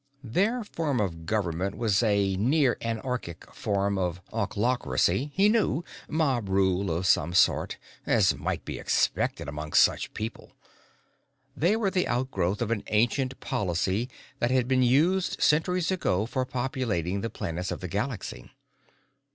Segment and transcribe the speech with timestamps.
[0.23, 6.89] Their form of government was a near anarchic form of ochlocracy, he knew mob rule
[6.89, 10.53] of some sort, as might be expected among such people.
[11.55, 14.09] They were the outgrowth of an ancient policy
[14.39, 18.49] that had been used centuries ago for populating the planets of the galaxy.